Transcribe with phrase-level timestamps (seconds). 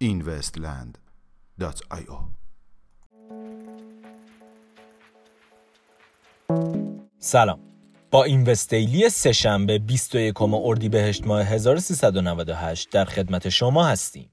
[0.00, 2.18] investland.io
[7.18, 7.60] سلام
[8.10, 14.30] با اینوستیلی سهشنبه 21 اردیبهشت ماه 1398 در خدمت شما هستیم.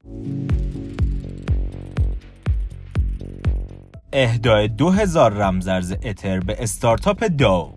[4.16, 7.74] اهدای 2000 رمزرز اتر به استارتاپ داو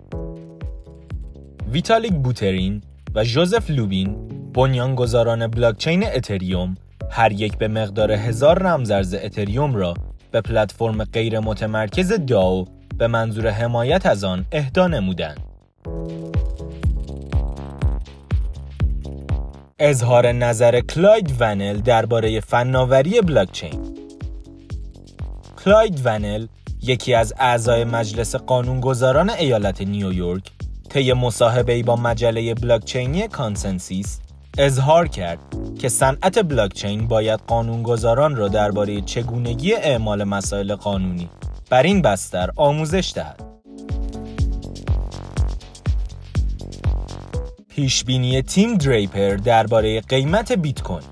[1.72, 2.82] ویتالیک بوترین
[3.14, 6.74] و جوزف لوبین بنیانگذاران بلاکچین اتریوم
[7.10, 9.94] هر یک به مقدار هزار رمزرز اتریوم را
[10.30, 15.40] به پلتفرم غیر متمرکز داو به منظور حمایت از آن اهدا نمودند.
[19.78, 23.95] اظهار نظر کلاید ونل درباره فناوری بلاکچین
[25.66, 26.46] کلاید ونل
[26.82, 30.50] یکی از اعضای مجلس قانونگذاران ایالت نیویورک
[30.88, 34.20] طی مصاحبه‌ای با مجله بلاکچینی ConsenSys
[34.58, 35.38] اظهار کرد
[35.78, 41.28] که صنعت بلاکچین باید قانونگذاران را درباره چگونگی اعمال مسائل قانونی
[41.70, 43.42] بر این بستر آموزش دهد.
[47.68, 51.08] پیشبینی تیم دریپر درباره قیمت بیت کوین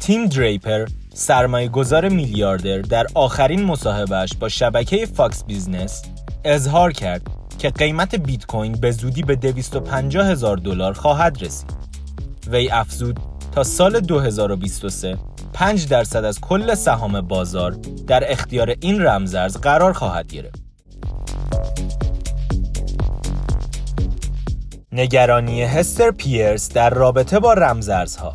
[0.00, 6.02] تیم دریپر سرمایه گذار میلیاردر در آخرین مصاحبهش با شبکه Fox Business
[6.44, 7.22] اظهار کرد
[7.58, 11.70] که قیمت بیت کوین به زودی به 250 هزار دلار خواهد رسید.
[12.50, 13.20] وی افزود
[13.52, 15.18] تا سال 2023
[15.52, 17.70] 5 درصد از کل سهام بازار
[18.06, 20.62] در اختیار این رمزرز قرار خواهد گرفت.
[24.92, 28.34] نگرانی هستر پیرس در رابطه با رمزارزها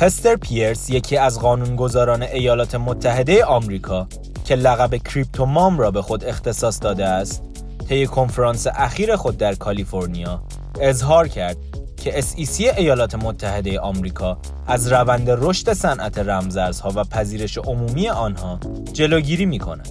[0.00, 4.08] هستر پیرس یکی از قانونگذاران ایالات متحده آمریکا
[4.44, 7.42] که لقب کریپتو مام را به خود اختصاص داده است
[7.88, 10.42] طی کنفرانس اخیر خود در کالیفرنیا
[10.80, 11.56] اظهار کرد
[11.96, 18.60] که SEC ایالات متحده آمریکا از روند رشد صنعت رمزارزها و پذیرش عمومی آنها
[18.92, 19.88] جلوگیری می کند.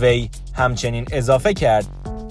[0.00, 1.86] وی همچنین اضافه کرد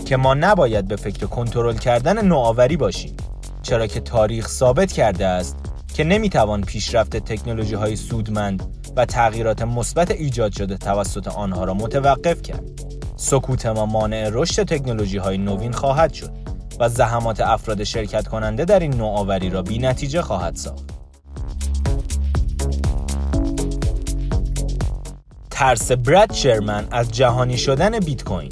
[0.05, 3.17] که ما نباید به فکر کنترل کردن نوآوری باشیم
[3.61, 5.57] چرا که تاریخ ثابت کرده است
[5.95, 8.63] که نمی‌توان پیشرفت تکنولوژی های سودمند
[8.95, 12.63] و تغییرات مثبت ایجاد شده توسط آنها را متوقف کرد.
[13.15, 16.31] سکوت ما مانع رشد تکنولوژی های نوین خواهد شد
[16.79, 20.89] و زحمات افراد شرکت کننده در این نوآوری را بی نتیجه خواهد ساخت.
[25.51, 28.51] ترس براد شرمن از جهانی شدن بیت کوین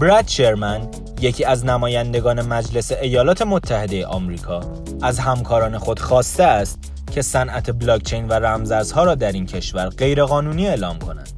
[0.00, 0.88] براد شرمن
[1.22, 4.60] یکی از نمایندگان مجلس ایالات متحده آمریکا.
[5.02, 6.78] از همکاران خود خواسته است
[7.12, 11.28] که صنعت بلاکچین و رمزارزها را در این کشور غیرقانونی اعلام کنند.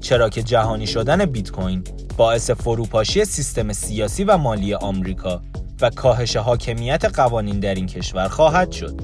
[0.00, 1.84] چرا که جهانی شدن بیت کوین
[2.16, 5.42] باعث فروپاشی سیستم سیاسی و مالی آمریکا
[5.80, 9.00] و کاهش حاکمیت قوانین در این کشور خواهد شد.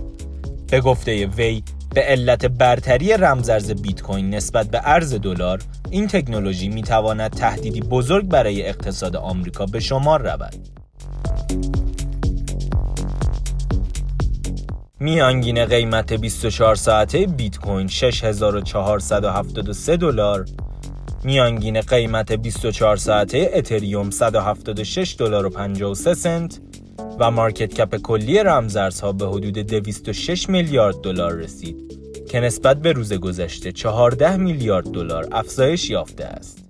[0.71, 1.63] به گفته وی
[1.95, 7.81] به علت برتری رمزارز بیت کوین نسبت به ارز دلار این تکنولوژی می تواند تهدیدی
[7.81, 10.69] بزرگ برای اقتصاد آمریکا به شمار رود.
[15.01, 20.45] میانگین قیمت 24 ساعته بیت کوین 6473 دلار
[21.25, 26.61] میانگین قیمت 24 ساعته اتریوم 176 دلار و 53 سنت
[27.23, 31.77] و مارکت کپ کلی رمزارزها به حدود 206 میلیارد دلار رسید
[32.29, 36.65] که نسبت به روز گذشته 14 میلیارد دلار افزایش یافته است.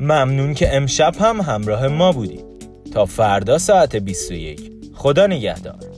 [0.00, 2.44] ممنون که امشب هم همراه ما بودید.
[2.92, 5.95] تا فردا ساعت 21 خدا نگهدار